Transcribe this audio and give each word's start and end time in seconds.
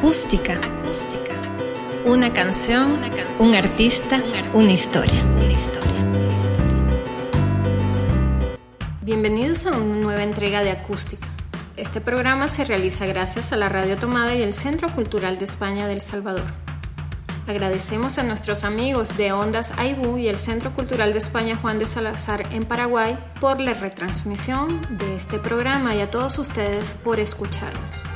Acústica. 0.00 0.54
Acústica. 0.54 1.34
Una 2.06 2.32
canción, 2.32 2.98
un 3.40 3.54
artista, 3.54 4.18
una 4.54 4.72
historia. 4.72 5.22
Una 5.34 5.52
historia. 5.52 5.92
Bienvenidos 9.02 9.66
a 9.66 9.76
una 9.76 9.96
nueva 9.96 10.22
entrega 10.22 10.64
de 10.64 10.70
Acústica. 10.70 11.28
Este 11.76 12.00
programa 12.00 12.48
se 12.48 12.64
realiza 12.64 13.04
gracias 13.04 13.52
a 13.52 13.56
la 13.56 13.68
Radio 13.68 13.98
Tomada 13.98 14.34
y 14.34 14.40
el 14.40 14.54
Centro 14.54 14.90
Cultural 14.90 15.38
de 15.38 15.44
España 15.44 15.86
del 15.86 16.00
Salvador. 16.00 16.50
Agradecemos 17.46 18.16
a 18.18 18.22
nuestros 18.22 18.64
amigos 18.64 19.18
de 19.18 19.32
Ondas 19.32 19.74
Aibú 19.76 20.16
y 20.16 20.28
el 20.28 20.38
Centro 20.38 20.70
Cultural 20.70 21.12
de 21.12 21.18
España 21.18 21.58
Juan 21.60 21.78
de 21.78 21.84
Salazar 21.84 22.46
en 22.54 22.64
Paraguay 22.64 23.18
por 23.38 23.60
la 23.60 23.74
retransmisión 23.74 24.80
de 24.98 25.14
este 25.16 25.38
programa 25.38 25.94
y 25.94 26.00
a 26.00 26.10
todos 26.10 26.38
ustedes 26.38 26.94
por 26.94 27.20
escucharnos. 27.20 28.09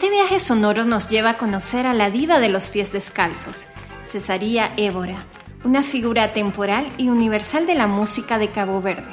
Este 0.00 0.12
viaje 0.12 0.40
sonoro 0.40 0.86
nos 0.86 1.10
lleva 1.10 1.28
a 1.28 1.36
conocer 1.36 1.84
a 1.84 1.92
la 1.92 2.08
diva 2.08 2.38
de 2.38 2.48
los 2.48 2.70
pies 2.70 2.90
descalzos, 2.90 3.66
Cesaría 4.02 4.72
Évora, 4.78 5.26
una 5.62 5.82
figura 5.82 6.32
temporal 6.32 6.90
y 6.96 7.10
universal 7.10 7.66
de 7.66 7.74
la 7.74 7.86
música 7.86 8.38
de 8.38 8.50
Cabo 8.50 8.80
Verde. 8.80 9.10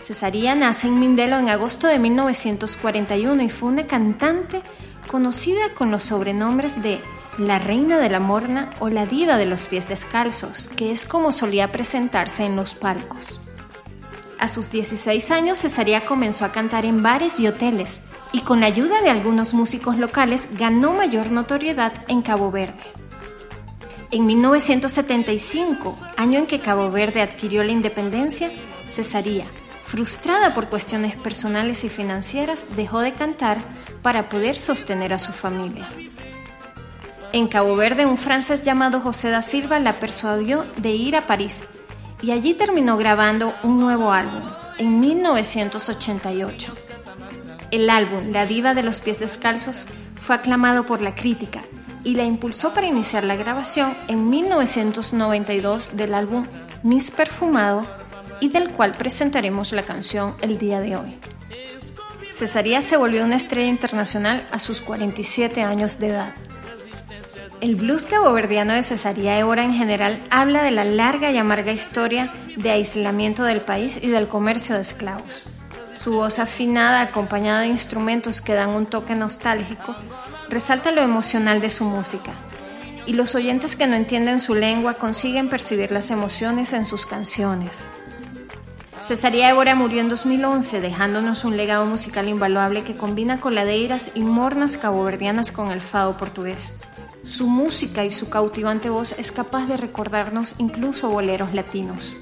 Cesaría 0.00 0.54
nace 0.54 0.86
en 0.86 0.98
Mindelo 0.98 1.36
en 1.36 1.50
agosto 1.50 1.88
de 1.88 1.98
1941 1.98 3.42
y 3.42 3.50
fue 3.50 3.68
una 3.68 3.86
cantante 3.86 4.62
conocida 5.08 5.60
con 5.74 5.90
los 5.90 6.04
sobrenombres 6.04 6.82
de 6.82 7.02
la 7.36 7.58
reina 7.58 7.98
de 7.98 8.08
la 8.08 8.18
morna 8.18 8.70
o 8.78 8.88
la 8.88 9.04
diva 9.04 9.36
de 9.36 9.44
los 9.44 9.64
pies 9.68 9.90
descalzos, 9.90 10.68
que 10.68 10.90
es 10.90 11.04
como 11.04 11.32
solía 11.32 11.70
presentarse 11.70 12.46
en 12.46 12.56
los 12.56 12.72
palcos. 12.72 13.42
A 14.38 14.48
sus 14.48 14.70
16 14.70 15.30
años, 15.30 15.58
Cesaría 15.58 16.06
comenzó 16.06 16.46
a 16.46 16.52
cantar 16.52 16.86
en 16.86 17.02
bares 17.02 17.38
y 17.40 17.46
hoteles 17.46 18.04
y 18.34 18.40
con 18.40 18.60
la 18.60 18.66
ayuda 18.66 19.00
de 19.00 19.10
algunos 19.10 19.54
músicos 19.54 19.96
locales 19.96 20.48
ganó 20.58 20.92
mayor 20.92 21.30
notoriedad 21.30 21.92
en 22.08 22.20
Cabo 22.20 22.50
Verde. 22.50 22.74
En 24.10 24.26
1975, 24.26 25.96
año 26.16 26.40
en 26.40 26.46
que 26.46 26.58
Cabo 26.58 26.90
Verde 26.90 27.22
adquirió 27.22 27.62
la 27.62 27.70
independencia, 27.70 28.50
Cesaría, 28.88 29.46
frustrada 29.84 30.52
por 30.52 30.66
cuestiones 30.66 31.14
personales 31.16 31.84
y 31.84 31.88
financieras, 31.88 32.66
dejó 32.74 32.98
de 33.00 33.12
cantar 33.12 33.58
para 34.02 34.28
poder 34.28 34.56
sostener 34.56 35.12
a 35.12 35.20
su 35.20 35.30
familia. 35.30 35.88
En 37.32 37.46
Cabo 37.46 37.76
Verde, 37.76 38.04
un 38.04 38.16
francés 38.16 38.64
llamado 38.64 39.00
José 39.00 39.30
da 39.30 39.42
Silva 39.42 39.78
la 39.78 40.00
persuadió 40.00 40.64
de 40.78 40.90
ir 40.90 41.14
a 41.14 41.28
París 41.28 41.62
y 42.20 42.32
allí 42.32 42.54
terminó 42.54 42.96
grabando 42.96 43.54
un 43.62 43.78
nuevo 43.78 44.10
álbum, 44.10 44.42
en 44.78 44.98
1988. 44.98 46.93
El 47.74 47.90
álbum 47.90 48.30
La 48.30 48.46
Diva 48.46 48.72
de 48.72 48.84
los 48.84 49.00
Pies 49.00 49.18
Descalzos 49.18 49.86
fue 50.14 50.36
aclamado 50.36 50.86
por 50.86 51.00
la 51.00 51.16
crítica 51.16 51.64
y 52.04 52.14
la 52.14 52.22
impulsó 52.22 52.72
para 52.72 52.86
iniciar 52.86 53.24
la 53.24 53.34
grabación 53.34 53.96
en 54.06 54.30
1992 54.30 55.96
del 55.96 56.14
álbum 56.14 56.46
Miss 56.84 57.10
Perfumado 57.10 57.84
y 58.38 58.50
del 58.50 58.70
cual 58.70 58.92
presentaremos 58.92 59.72
la 59.72 59.82
canción 59.82 60.36
el 60.40 60.56
día 60.56 60.78
de 60.78 60.94
hoy. 60.94 61.18
Cesaría 62.30 62.80
se 62.80 62.96
volvió 62.96 63.24
una 63.24 63.34
estrella 63.34 63.70
internacional 63.70 64.46
a 64.52 64.60
sus 64.60 64.80
47 64.80 65.64
años 65.64 65.98
de 65.98 66.10
edad. 66.10 66.32
El 67.60 67.74
blues 67.74 68.06
caboverdiano 68.06 68.72
de 68.72 68.84
Cesaría 68.84 69.36
Évora 69.36 69.64
en 69.64 69.74
general 69.74 70.22
habla 70.30 70.62
de 70.62 70.70
la 70.70 70.84
larga 70.84 71.32
y 71.32 71.38
amarga 71.38 71.72
historia 71.72 72.32
de 72.56 72.70
aislamiento 72.70 73.42
del 73.42 73.62
país 73.62 73.98
y 74.00 74.10
del 74.10 74.28
comercio 74.28 74.76
de 74.76 74.82
esclavos. 74.82 75.42
Su 75.94 76.14
voz 76.14 76.40
afinada, 76.40 77.02
acompañada 77.02 77.60
de 77.60 77.68
instrumentos 77.68 78.40
que 78.40 78.54
dan 78.54 78.70
un 78.70 78.86
toque 78.86 79.14
nostálgico, 79.14 79.94
resalta 80.48 80.90
lo 80.90 81.00
emocional 81.00 81.60
de 81.60 81.70
su 81.70 81.84
música, 81.84 82.32
y 83.06 83.12
los 83.12 83.34
oyentes 83.34 83.76
que 83.76 83.86
no 83.86 83.94
entienden 83.94 84.40
su 84.40 84.54
lengua 84.54 84.94
consiguen 84.94 85.48
percibir 85.48 85.92
las 85.92 86.10
emociones 86.10 86.72
en 86.72 86.84
sus 86.84 87.06
canciones. 87.06 87.90
Cesaría 89.00 89.50
Évora 89.50 89.74
murió 89.74 90.00
en 90.00 90.08
2011, 90.08 90.80
dejándonos 90.80 91.44
un 91.44 91.56
legado 91.56 91.86
musical 91.86 92.28
invaluable 92.28 92.82
que 92.82 92.96
combina 92.96 93.38
coladeiras 93.38 94.12
y 94.14 94.22
mornas 94.22 94.76
caboverdianas 94.76 95.52
con 95.52 95.70
el 95.70 95.80
fado 95.80 96.16
portugués. 96.16 96.80
Su 97.22 97.48
música 97.48 98.04
y 98.04 98.10
su 98.10 98.30
cautivante 98.30 98.90
voz 98.90 99.14
es 99.18 99.30
capaz 99.30 99.66
de 99.66 99.76
recordarnos 99.76 100.54
incluso 100.58 101.10
boleros 101.10 101.54
latinos. 101.54 102.16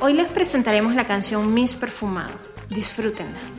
Hoy 0.00 0.12
les 0.12 0.30
presentaremos 0.30 0.94
la 0.94 1.06
canción 1.06 1.54
Miss 1.54 1.74
Perfumado. 1.74 2.53
Disfrútenla. 2.70 3.53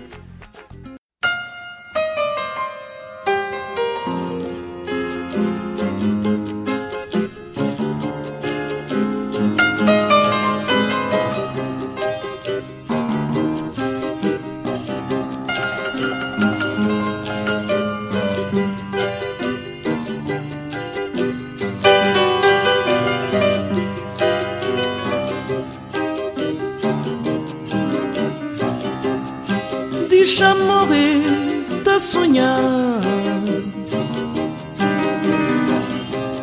Sonhar. 32.00 33.00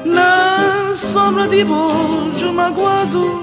Na 0.04 0.94
sombra 0.96 1.48
de 1.48 1.64
bojo 1.64 2.52
magoado 2.52 3.42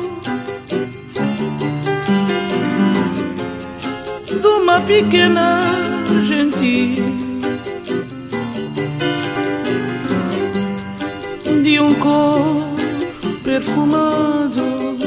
de 4.42 4.47
uma 4.47 4.80
pequena 4.81 5.62
gentil 6.22 6.96
de 11.64 11.80
um 11.80 11.94
corpo 11.96 12.70
perfumado 13.44 14.97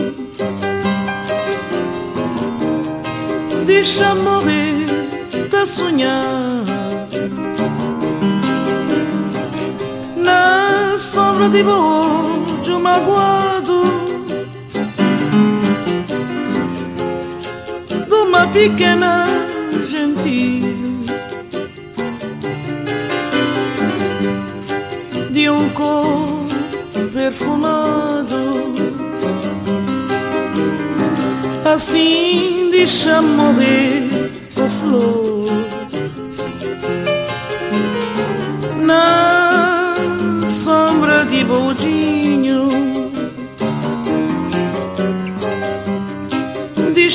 deixa 3.67 4.15
morrer 4.15 4.87
da 5.51 5.67
sonhar 5.67 6.52
sombra 11.43 11.49
de 11.49 11.63
bojo 11.63 12.81
magoado. 12.81 13.83
De 18.09 18.15
uma 18.15 18.47
pequena 18.49 19.27
gentil 19.89 21.03
de 25.31 25.51
um 25.51 25.69
corpo 25.71 26.47
perfumado. 27.13 28.73
Assim 31.65 32.69
deixa 32.71 33.23
morrer 33.23 34.09
a 34.57 34.69
flor 34.69 35.62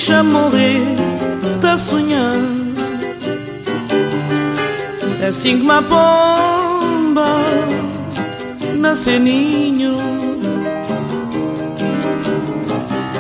Deixa 0.08 0.24
morrer, 0.24 0.82
tá 1.60 1.78
sonhando 1.78 2.74
É 5.22 5.28
assim 5.28 5.58
que 5.58 5.64
uma 5.64 5.84
pomba 5.84 7.28
nasce 8.78 9.20
ninho. 9.20 9.98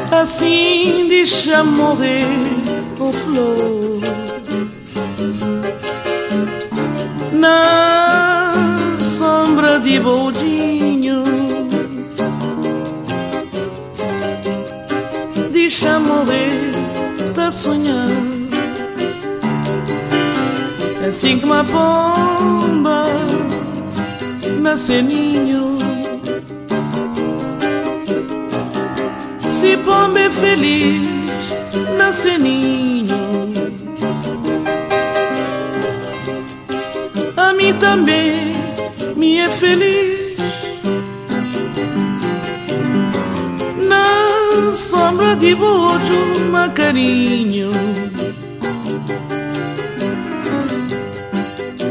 Assim 0.10 1.08
deixa 1.10 1.62
morrer 1.62 2.24
o 2.98 3.12
flor. 3.12 4.00
Na 7.34 8.54
sombra 8.98 9.78
de 9.82 10.00
boldinho 10.00 11.24
Deixa 15.52 16.00
morrer, 16.00 16.77
tá 17.48 17.52
sonhando 17.52 18.48
Assim 21.08 21.40
que 21.40 21.46
uma 21.46 21.64
pomba 21.64 23.06
nasce 24.60 25.02
ninho. 25.02 25.78
Se 29.40 29.78
pomba 29.78 30.20
é 30.20 30.30
feliz, 30.30 31.10
nasce 31.98 32.38
ninho. 32.38 33.16
A 37.38 37.54
mim 37.54 37.74
também 37.76 38.52
me 39.16 39.38
é 39.38 39.48
feliz 39.48 40.17
sombra 44.78 45.36
de 45.36 45.56
bojo, 45.56 46.52
macarinho 46.52 47.72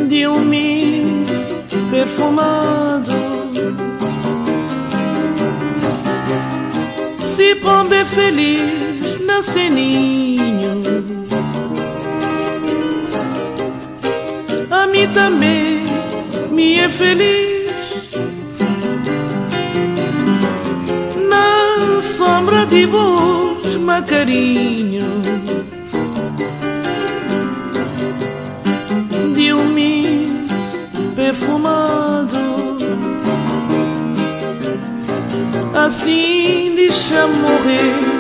de 0.09 0.27
um 0.29 0.41
mis 0.41 1.61
perfumado. 1.91 3.13
Se 7.27 7.57
pomba 7.57 7.97
é 7.97 8.05
feliz 8.05 9.21
na 9.27 9.43
seninho, 9.43 10.81
a 14.71 14.87
mim 14.87 15.09
também 15.13 15.83
me 16.53 16.79
é 16.79 16.89
feliz. 16.89 17.46
Sombra 22.27 22.67
de 22.67 22.87
bons 22.87 23.77
macarinho 23.77 25.07
de 29.35 29.53
um 29.53 29.67
mis 29.67 30.89
perfumado. 31.15 32.47
Assim 35.73 36.73
deixa 36.75 37.29
morrer 37.29 38.16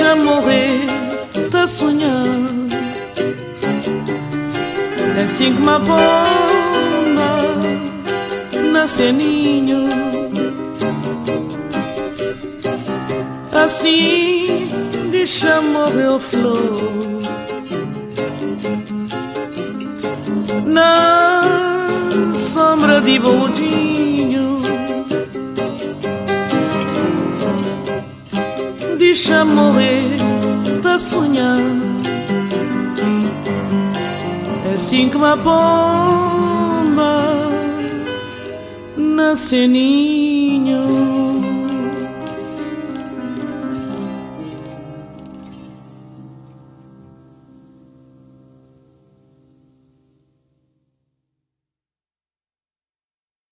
Deixa 0.00 0.16
morrer, 0.16 0.86
tá 1.50 1.66
sonhando. 1.66 2.74
É 5.18 5.24
assim 5.24 5.54
que 5.54 5.60
uma 5.60 5.78
bomba 5.78 6.00
nasce 8.72 9.12
ninho. 9.12 9.90
Assim 13.52 14.70
deixa 15.10 15.60
morrer 15.60 16.08
o 16.08 16.18
flor 16.18 17.20
na 20.64 21.42
sombra 22.34 23.02
de 23.02 23.18
boldinho. 23.18 23.89
Deixa 29.12 29.44
morrer, 29.44 30.04
tá 30.82 30.96
sonhando. 30.96 31.84
É 34.70 34.74
assim 34.74 35.08
que 35.08 35.16
uma 35.16 35.36
pomba 35.36 35.90
nasce 38.96 39.66
ninho. 39.66 40.39